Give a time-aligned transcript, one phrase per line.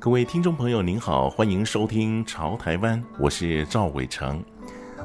[0.00, 4.42] 各位听众朋友，您好，欢迎收听《潮台湾》，我是赵伟成。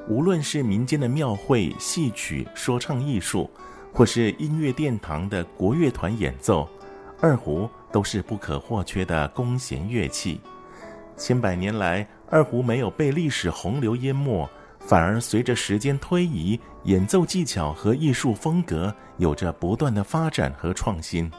[0.07, 3.49] 无论是民间的庙会、戏曲、说唱艺术，
[3.91, 6.65] 或是音乐殿堂的国乐团演奏，
[7.19, 10.39] 二胡都是不可或缺的弓弦乐器。
[11.17, 21.29] 千百年来，二胡没有被历史洪流淹没，反而随着时间推移，演奏技巧和艺术风格有着不断的发展和创新。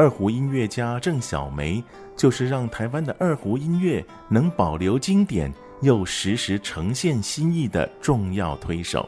[0.00, 1.84] 二胡音乐家郑小梅
[2.16, 9.06] 就是让台湾的二胡音乐能保留经典又时时呈现新意的重要推手。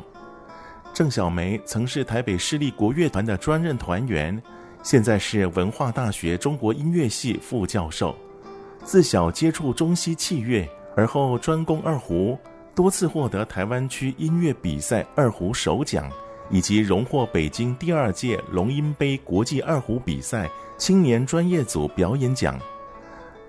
[0.93, 4.39] 郑小梅曾是台北市立国乐团的专任团员，
[4.83, 8.15] 现在是文化大学中国音乐系副教授。
[8.85, 12.39] 自小接触中西器乐，而后专攻二胡，
[12.75, 16.13] 多次获得台湾区音乐比赛二胡首奖。
[16.53, 22.57] 以及荣获北京第二届龙鹰杯国际二胡比赛青年专业组表演奖。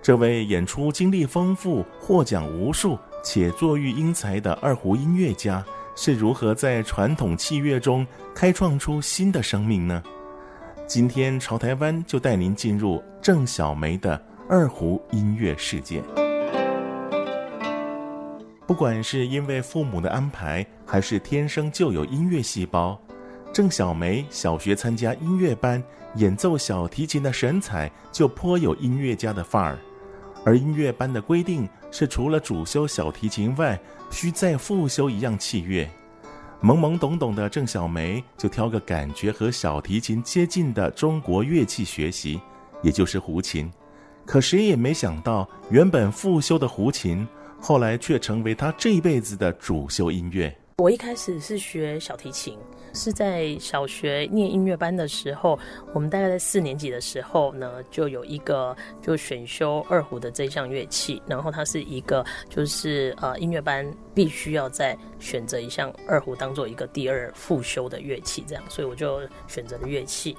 [0.02, 5.64] 这位演出经历丰富、获奖无数且作育英才的二胡音乐家，
[5.96, 10.02] 是如何在传统器乐中开创出新的生命呢？
[10.88, 16.02] 今天潮台湾就带您进入郑小梅的二胡音乐世界。
[18.66, 22.98] 不管是因为父母的安排，还是天生就有音乐细胞，
[23.54, 25.84] 郑小梅小学参加音乐班，
[26.16, 29.78] 演奏小提琴的神采就颇有音乐家的范儿。
[30.46, 35.90] 而音乐班的规定是，除了主修小提琴外，需再复修一样器乐。
[36.62, 42.40] 懵懵懂懂的郑小梅就挑个感觉和小提琴接近的中国乐器学习，
[42.82, 43.70] 也就是胡琴。
[44.26, 47.28] 可谁也没想到，原本复修的胡琴。
[47.66, 50.54] 后来却成为他这一辈子的主修音乐。
[50.80, 52.58] 我一开始是学小提琴，
[52.94, 55.58] 是在小学念音乐班的时候，
[55.94, 70.36] 我们大概在四年级的时候呢，就有一个就选修二胡的这项乐器，然后它是一个就是呃音乐班必须要再选择一项二胡当做一个第二复修的乐器，这样，所以我就选择了乐器。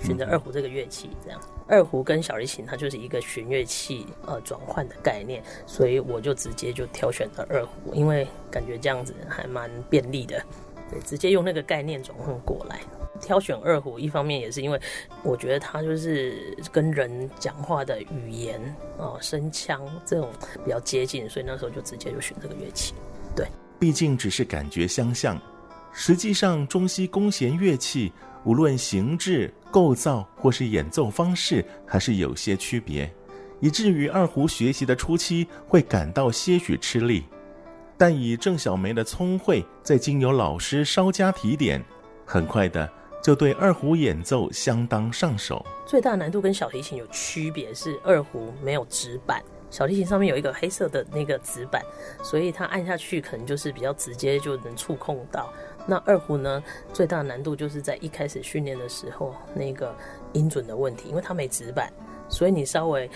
[0.00, 10.42] 选择二胡这个乐器，这样，二胡跟小提琴它就是一个弦乐器呃转换的概念，所以我就直接就挑选了二胡，因为感觉这样子还蛮便利的，
[10.90, 12.80] 对，直接用那个概念转换过来。
[13.20, 14.80] 挑选二胡，一方面也是因为
[15.24, 18.60] 我觉得它就是跟人讲话的语言
[18.96, 20.30] 啊、呃、声腔这种
[20.64, 22.94] 比较接近，所以那时候就直接就选这个乐器。
[23.34, 23.44] 对，
[23.76, 25.36] 毕竟只是感觉相像，
[25.92, 28.12] 实际上中西弓弦乐器
[28.44, 29.52] 无论形制。
[29.70, 33.12] 构造或是演奏方式还是有些区别，
[33.60, 37.26] 以至于二胡学习的初期会感到些许吃力。
[37.98, 41.84] 但以郑小梅的聪慧，在经由老师稍加提点，
[42.24, 42.90] 很快的
[43.22, 45.62] 就对二胡演奏相当上手。
[45.84, 51.82] 最大难度跟小提琴有区别是，二胡没有指板，小提琴上面有一个黑色的那个指板，
[52.22, 55.52] 所以它按下去可能就是比较直接就能触控到。
[55.90, 56.62] 那二胡呢，
[56.92, 59.96] 最大的难度就是在一开始训练的时候，那个
[60.34, 61.90] 音准的问题，因为它没指板，
[62.28, 63.10] 所以你稍微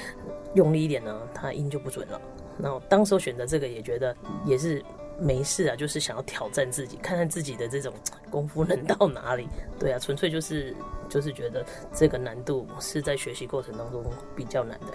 [0.55, 2.19] 用力一点呢，它音就不准了。
[2.57, 4.17] 那我当时候选择这个也觉得
[4.47, 4.83] 也是
[5.21, 7.93] 没事啊，就是想要挑战自己，看看自己的这种
[8.33, 9.47] 功夫能到哪里。
[9.79, 10.75] 对啊，纯粹就是
[11.11, 11.63] 就是觉得
[11.93, 14.03] 这个难度是在学习过程当中
[14.35, 14.87] 比较难的。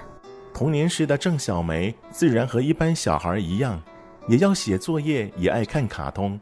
[0.51, 3.79] 童年时的郑小梅自然和一般小孩一样，
[4.27, 6.39] 也要写作业，也爱看卡通。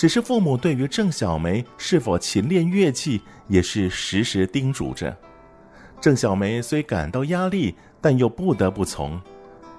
[0.00, 5.14] 只是父母对于郑小梅是否勤练乐器，也是时时叮嘱着。
[6.00, 9.20] 郑小梅虽感到压力，但又不得不从。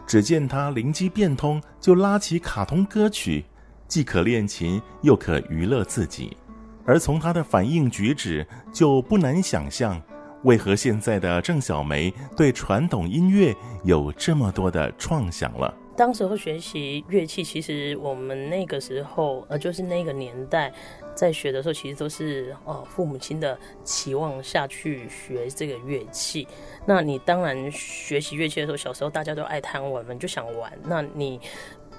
[0.06, 3.44] 只见她灵机变通，就拉起卡通歌曲，
[3.88, 6.38] 既可练琴，又可娱乐自己。
[6.85, 10.00] 而从她的反应举止，就不难想象，
[10.44, 15.73] 为何现在的郑小梅对传统音乐有这么多的创想了。
[16.01, 20.74] 当时候学习乐器，其实我们那个时候，呃，就是那个年代，
[21.13, 26.48] 在学的时候，其实都是呃父母亲的期望下去学这个乐器。
[26.88, 30.74] 那你当然学习乐器的时候，小时候大家都爱贪玩嘛，就想玩。
[30.83, 31.39] 那你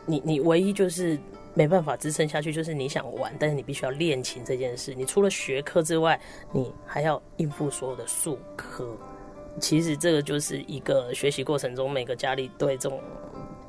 [0.05, 1.17] 你你唯一就是
[1.55, 4.93] 没办法支撑下去，就是你想玩，但是你必须要练琴这件事。
[4.95, 6.21] 你除了学科之外，
[6.51, 8.99] 你还要应付所有的术科。
[9.61, 12.99] 其实这个就是一个学习过程中，每个家里对这种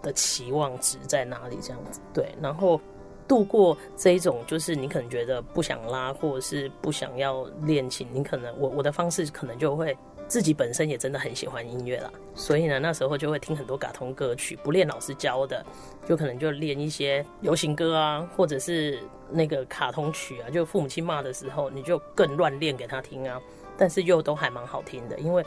[0.03, 1.99] 的期望值在哪里这样子。
[2.13, 2.79] 对，然后
[3.27, 9.97] 度过这一种，就是你可能觉得不想拉，或者是不想要练琴，你可能我我的方式可能就会。
[10.25, 15.63] 自己本身也真的很喜欢音乐啦，所以呢，那时候就会听很多卡通歌曲，不练老师教的，
[16.07, 23.39] 就可能就练一些流行歌啊，或者是那个卡通曲啊，就父母亲骂的时候，你就更乱练给他听啊。
[23.77, 25.45] 但是又都还蛮好听的，因为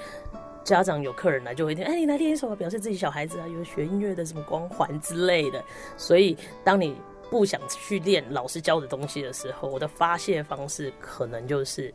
[0.66, 5.62] 家长有客人来就会听，哎，你来练一首，表示自己小孩子啊有学音乐的什么光环之类的。
[5.96, 6.96] 所以当你
[7.30, 11.94] 不想去练老师教的东西的时候，我的发泄方式可能就是，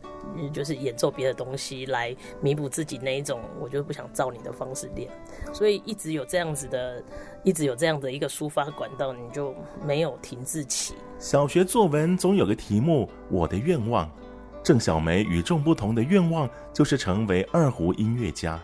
[0.54, 5.12] 就是演奏别的东西来弥补自己那一种，我就不想照你的方式练，
[5.52, 7.04] 所以一直有这样子的，
[7.44, 9.54] 一直有这样的一个抒发管道，你就
[9.86, 10.96] 没有停滞期。
[11.20, 14.10] 小学作文总有个题目，我的愿望。
[14.64, 18.60] 郑小梅与众不同的愿望就是成为二胡音乐家。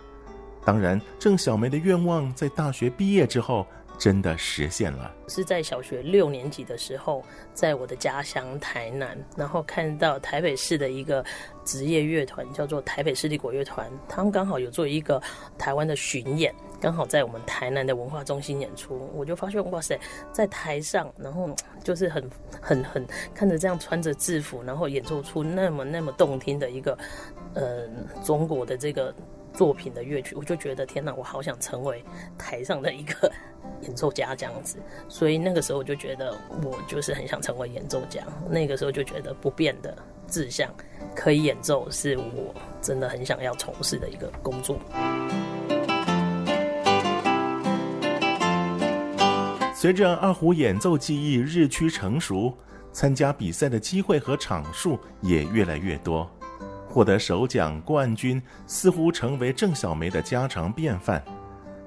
[0.64, 3.66] 当然，郑小梅的愿望在大学毕业之后。
[3.98, 7.24] 真的实现了，是在小学六年级的时候，
[7.54, 11.26] 在我的家乡台南，然后看到台北市的一个
[11.66, 15.20] 职业乐团，叫做台北市立国乐团，他们刚好有做一个
[15.58, 20.00] 台湾的巡演，刚好在我们台南的文化中心演出，我就发现哇塞，
[20.32, 21.50] 在台上，然后
[21.84, 22.30] 就是很
[22.62, 26.96] 很很看着这样穿着制服，然后演奏出那么那么动听的一个，
[27.56, 27.88] 呃，
[28.24, 29.12] 中国的这个。
[29.58, 32.04] 作品的乐曲，我就觉得天哪，我好想成为
[32.38, 33.32] 台上的一个
[33.82, 34.78] 演奏家这样子。
[35.10, 38.22] 所以那个时候我就觉得，我就是很想成为演奏家。
[38.48, 40.72] 那个时候就觉得不变的志向，
[41.16, 44.78] 可以演奏是我真的很想要从事的一个工作。
[49.74, 52.56] 随着二胡演奏技艺日趋成熟，
[52.92, 56.30] 参加比赛的机会和场数也越来越多。
[56.98, 61.24] 获得首奖冠军似乎成为郑小梅的家常便饭。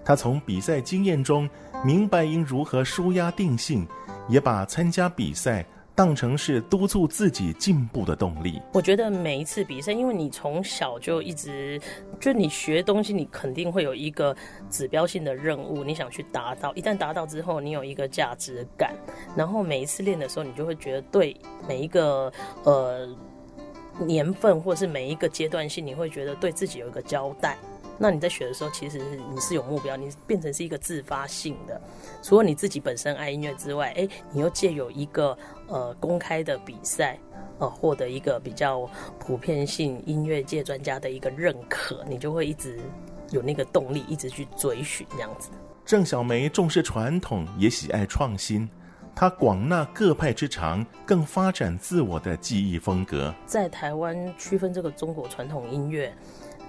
[0.05, 1.51] 她从比赛经验中
[1.85, 3.85] 明白应如何舒压定性，
[4.29, 5.67] 也把参加比赛
[5.97, 8.63] 当成是督促自己进步的动力。
[8.73, 11.81] 我觉得每一次比赛，因为你从小就一直
[12.21, 14.37] 就你学东西，你肯定会有一个
[14.71, 16.73] 指标性的任务，你想去达到。
[16.77, 18.95] 一旦达到之后，你有一个价值感，
[19.37, 21.37] 然后每一次练的时候，你就会觉得对
[21.67, 23.09] 每一个呃。
[24.01, 27.57] 年份或是每一个阶段性，你会觉得对自己有一个交代。
[28.03, 28.99] 那你在学的时候，其实
[29.31, 31.79] 你是有目标，你变成是一个自发性的。
[32.23, 35.37] 除了你自己本身爱音乐之外，哎，你又借有一个
[35.67, 37.19] 呃公开的比赛，
[37.59, 38.89] 呃，获得一个比较
[39.19, 42.81] 普遍性音乐界专家的一个认可，你就会一直
[43.33, 45.51] 有那个动力，一直去追寻这样子。
[45.85, 48.67] 郑小梅重视传统，也喜爱创新。
[49.21, 53.35] 他广纳各派之长，更发展自我的记忆风格。
[53.45, 56.11] 在台湾区分这个中国传统音乐，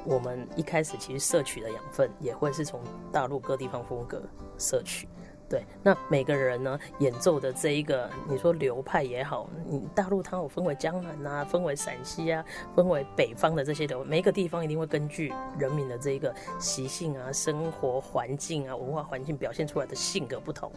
[0.03, 4.21] 我们一开始其实摄取的养分也会是从大陆各地方风格
[4.57, 5.07] 摄取。
[5.51, 12.41] 对，那每个人呢演奏的这一个，你说流派也好，你大陆它有分为江南啊，分为陕西啊，
[12.73, 20.71] 分为北方的这些流，每一个地方一定会根据人民的这一个习性啊、生活环境啊、文化环境表现出来的性格不同。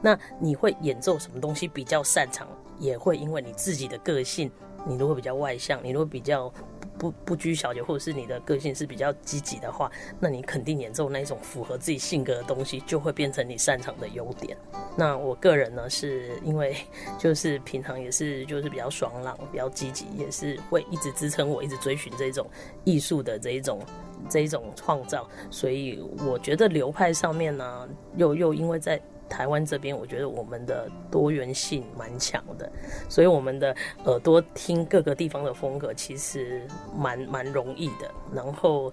[0.00, 2.46] 那你会演奏什么东西比较擅长，
[2.78, 4.48] 也会因为你自己的个性，
[4.86, 6.52] 你如果比较外向，你如果比较。
[7.00, 14.54] 不不拘小节，或者是你的个性是比较积极的话，那你肯定演奏那种符合自己性格的东西，就会变成你擅长的优点。
[14.98, 16.76] 那我个人呢，是因为
[17.18, 22.46] 就是平常也是就是比较爽朗、比较积极，也是会一直支撑我一直追寻这种
[22.84, 23.80] 艺术的这一种
[24.28, 29.00] 这一种创造，所以我觉得流派上面呢，又又因为在。
[29.30, 32.70] 台湾这边，我觉得我们的多元性蛮强的，
[33.08, 38.10] 所以我们的耳朵听各个地方的风格，其实蛮蛮容易的。
[38.34, 38.92] 然后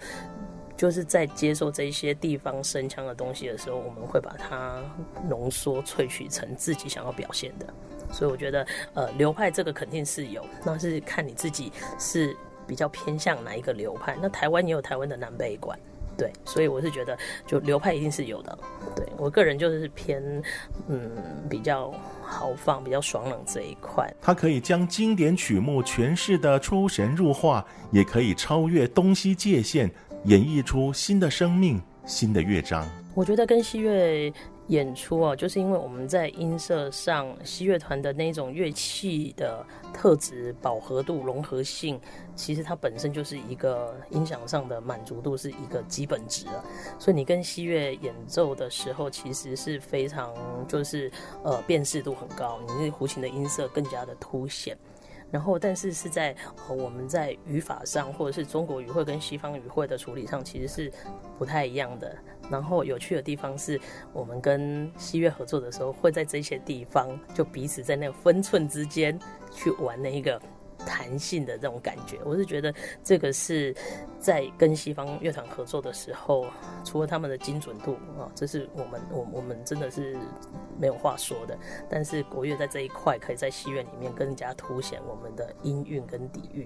[0.78, 4.80] 就是在接受这些地方声腔的东西的时候，我们会把它
[5.28, 7.66] 浓缩萃取成自己想要表现的。
[8.12, 12.34] 所以我觉得，呃，流派这个肯定是有，那是看你自己是
[12.66, 14.16] 比较偏向哪一个流派。
[14.22, 15.78] 那台湾也有台湾的南北管。
[16.18, 18.58] 对，所以我是觉得，就流派一定是有的。
[18.96, 20.22] 对，我个人就是偏，
[20.88, 21.12] 嗯，
[21.48, 21.94] 比较
[22.24, 24.12] 豪放、比较爽朗这一块。
[24.22, 29.92] 它可以将经典曲目诠释的出神入化，也可以超越东西界限，
[30.24, 32.88] 演绎出新的生命、新的乐章。
[33.14, 34.34] 我觉得跟西乐
[34.68, 42.00] 演出啊，就是因为我们在音色上，西乐团的那种乐器的特质、饱和度、融合性，
[42.36, 46.64] 其实它本身就是一个音响上的满足度是一个基本值了。
[47.00, 50.34] 所以你跟西乐演奏的时候，其实是非常
[50.68, 51.10] 就是
[51.44, 54.78] 呃辨识度很高，你那胡琴的音色更加的凸显。
[55.32, 56.36] 然后，但是是在
[56.68, 60.92] 呃我们在语法上，或者是中国语会跟西方语会的处理上，其实是
[61.38, 62.16] 不太一样的。
[62.50, 63.80] 然后有趣的地方是，
[64.14, 69.20] 我们跟西乐合作的时候，会在这些地方就彼此在那个分寸之间
[69.52, 70.42] 去玩那一个。
[70.88, 73.76] 弹性的这种感觉，我是觉得这个是
[74.18, 76.48] 在跟西方乐团合作的时候，
[76.86, 80.18] 除了他们的精准度啊，这是我们我我们真的是
[80.80, 81.58] 没有话说的。
[81.90, 86.66] 但是国乐在这一块，可以在戏院里面更加凸显我们的音韵跟底蕴。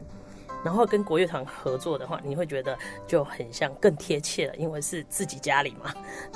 [0.64, 5.92] 然后跟国乐团合作的话，你会觉得就很像更贴切了，因为是自己家里嘛，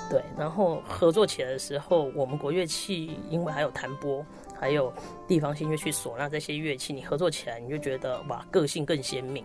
[0.10, 0.20] 对。
[0.36, 4.25] 然后合作起来的时候，我们国乐器因为还有弹拨。
[4.59, 4.91] 还有
[5.27, 9.43] 地方性乐器、唢呐这些乐器，你合作起来，你就觉得哇，个性更鲜明。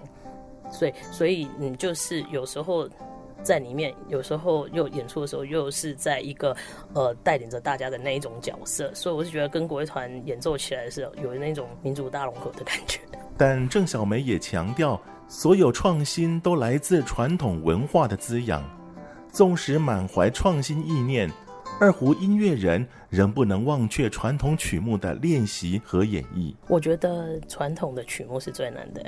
[0.71, 2.89] 所以，所以你就是有时候
[3.43, 6.57] 在里面，有时候又演出的时候，又是在一个
[6.95, 8.93] 呃带领着大家的那一种角色。
[8.95, 13.01] 所以，我是觉得跟国乐团演奏起来的时候，有那种民族大融合的感觉。
[13.37, 18.63] 但郑小梅也强调，所有创新都来自传统文化的滋养，
[19.33, 21.29] 纵使满怀创新意念。
[21.81, 26.55] 二胡音乐人仍不能忘却传统曲目的练习和演绎。
[26.69, 29.03] 我觉得传统的曲目是最难的，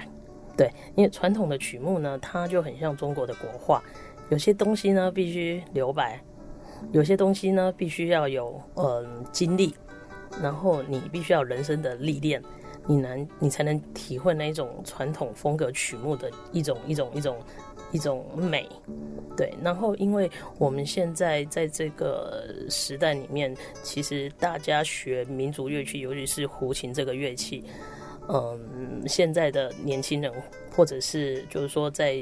[0.57, 3.83] 对，因为传统的曲目呢，它就很像中国的国画，
[4.31, 6.19] 有些东西呢必须留白，
[6.93, 9.75] 有些东西呢必须要有嗯经历，
[10.41, 12.43] 然后你必须要人生的历练，
[12.87, 17.37] 你能你才能体会那一种传统风格曲目的一种一种一种。
[17.93, 18.69] 一种美，
[19.37, 19.55] 对。
[19.63, 27.63] 然后，因为我们现在在这个时代里面，其实大家学民族乐器，尤其是胡琴这个乐器，
[28.29, 30.33] 嗯，现在的年轻人，
[30.75, 32.17] 或者是就是说，在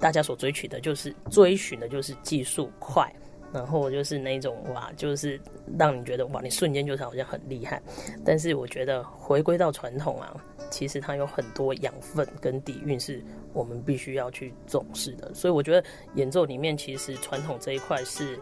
[0.00, 3.08] 大家所追求的，就是追寻的，就是技术快。
[3.52, 5.40] 然后就是那种哇，就是
[5.78, 7.80] 让你觉得哇，你瞬间就是好像很厉害。
[8.24, 10.34] 但是我觉得回归到传统啊，
[10.74, 15.32] 其实它有很多养分跟底蕴是我们必须要去重视的。
[15.32, 18.36] 所以我觉得演奏里面其实传统这一块是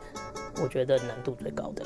[0.62, 1.84] 我觉得难度最高的。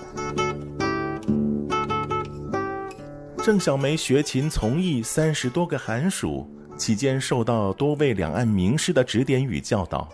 [3.43, 10.09] 郑小梅学琴从艺三十多个寒暑，期间受到多位两岸名师的指点与教导。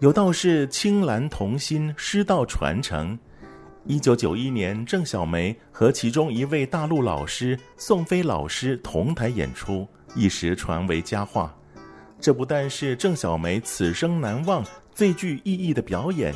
[0.00, 3.18] 有道是青蓝同心，师道传承。
[3.86, 11.54] 一九九一年，郑晓梅和其中一位大陆老师宋飞老师同台演出，一时传为佳话。
[12.18, 16.34] 这不但是郑晓梅此生难忘、最具意义的表演。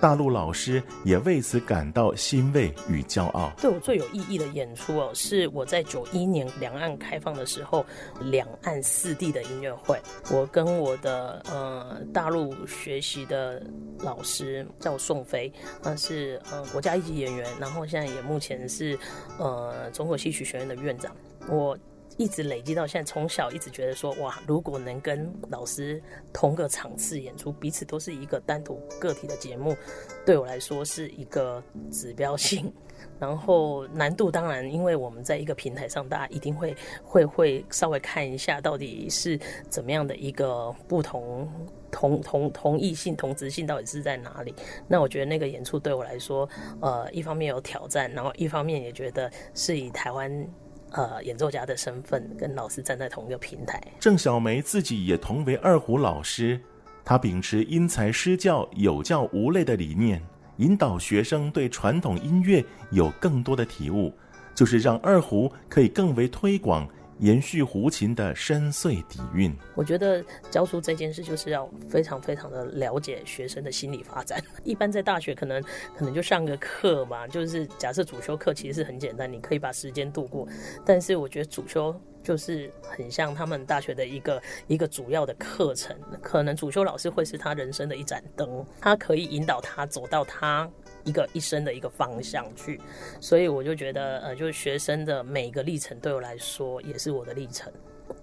[0.00, 3.52] 大陆老师也为此感到欣慰与骄傲。
[3.58, 7.84] 对我最有意义的演出哦，是我在九一年两岸开放的时候，
[8.20, 9.98] 两岸四地的音乐会。
[10.30, 13.62] 我跟我的呃大陆学习的
[14.00, 18.98] 老师叫宋飞，他是呃国家一级演员，然后现在也目前是
[19.38, 21.14] 呃中国戏曲学院的院长。
[21.48, 21.76] 我。
[22.16, 26.02] 一直累积到现在，从小一直觉得说，哇，如果能跟老师
[26.32, 29.76] 同个场次演出，彼此都是一个单独个体的节目，
[30.24, 32.72] 对我来说是一个指标性。
[33.18, 41.48] 然后难度当然，因为我们在一个平台上，大家一定会会会稍微看一下到底是怎么样的一个不同
[41.90, 44.54] 同同同异性同质性到底是在哪里。
[44.88, 46.48] 那我觉得那个演出对我来说，
[46.80, 50.46] 呃，一方面有挑战，然后一方面也觉得是以台湾。
[50.94, 53.82] 呃，演奏家的身份跟老师站在同一个平台。
[53.98, 56.60] 郑小梅自己也同为二胡老师，
[57.04, 60.22] 她秉持因材施教、有教无类的理念，
[60.58, 64.12] 引导学生对传统音乐有更多的体悟，
[64.54, 66.88] 就是让二胡可以更为推广。
[67.18, 74.42] 延续胡琴的深邃底蕴，我觉得教书这件事就是要非常非常的了解学生的心理发展。
[74.64, 75.62] 一般在大学可能
[75.96, 80.46] 可能就上个课嘛，就是假设主修课其实是很简单，你可以把时间度过。
[80.84, 90.68] 但是我觉得主修就是很像他们大学的一个一个主要的课程，可能主修老师会是他人生的一盏灯，他可以引导他走到他。
[91.04, 92.80] 一个一生的一个方向去，
[93.20, 97.72] 所以我就觉得，呃，就是学生的每个历程对我来说也是我的历程，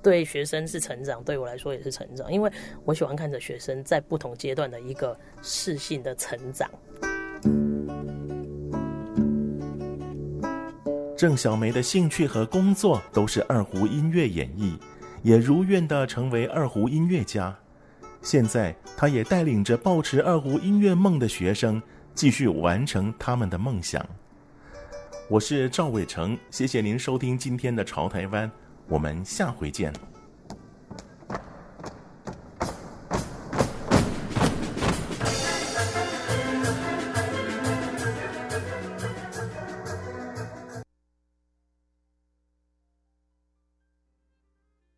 [0.02, 2.52] 对学生是成长，对我来说也是成长，因为
[2.84, 6.70] 我喜欢看着学生在不同阶段的一个适性的成长。
[11.16, 14.74] 郑小梅的兴趣和工作都是二胡音乐演绎，
[15.22, 17.56] 也如愿的成为二胡音乐家。
[18.24, 21.80] 现在，她也带领着抱持二胡音乐梦的学生。
[22.13, 24.06] 继续完成他们的梦想。
[25.30, 28.48] 我是赵伟成，谢谢您收听今天的《潮台湾》，
[28.88, 30.11] 我们下回见。